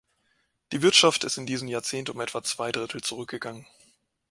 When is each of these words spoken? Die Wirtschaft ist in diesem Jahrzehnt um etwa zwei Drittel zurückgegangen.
Die 0.71 0.81
Wirtschaft 0.81 1.23
ist 1.25 1.37
in 1.37 1.45
diesem 1.45 1.67
Jahrzehnt 1.67 2.09
um 2.09 2.19
etwa 2.21 2.41
zwei 2.41 2.71
Drittel 2.71 3.01
zurückgegangen. 3.03 3.67